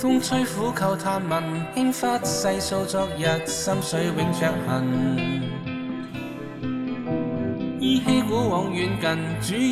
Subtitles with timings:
[0.00, 1.44] 风吹苦透，探问，
[1.74, 5.18] 轻发，细数昨日，心水永着痕。
[7.78, 9.18] 依稀古往远近，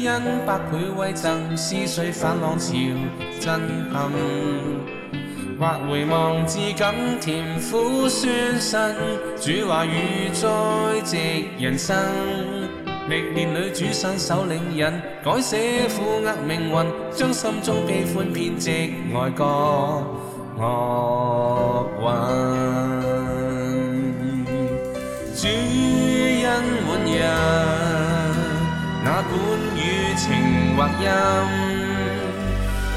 [0.03, 2.75] 主恩百倍慰赠，思绪泛浪潮
[3.41, 3.59] 震
[3.91, 4.13] 撼。
[5.59, 8.79] 或回望，至感甜苦酸辛，
[9.63, 9.93] 主话如
[10.35, 11.19] 在直
[11.59, 11.97] 人生。
[13.09, 14.81] 历练里，主伸手领引，
[15.25, 16.75] 改写苦厄命运，
[17.11, 19.47] 将心中悲欢编织爱歌
[20.57, 20.69] 乐
[22.03, 22.05] 韵。
[25.35, 26.45] 主恩
[26.85, 27.23] 满人，
[29.03, 29.33] 哪管
[29.79, 30.27] 雨情
[30.77, 31.09] 或阴，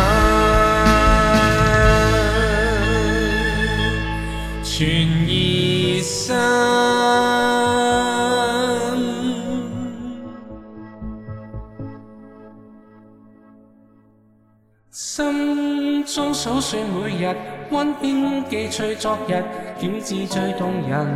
[5.25, 5.32] 全。
[16.43, 17.37] 数算每日
[17.71, 19.45] 温馨，记取昨日，
[19.79, 21.07] 知最动人。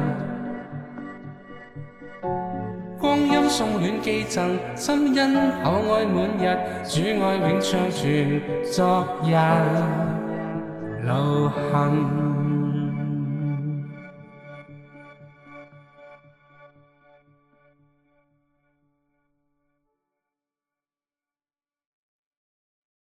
[3.01, 5.35] 光阴送恋寄赠，心恩
[5.65, 6.59] 厚爱满日，
[6.89, 8.41] 主爱永长存。
[8.71, 9.35] 昨日
[11.05, 12.26] 流行。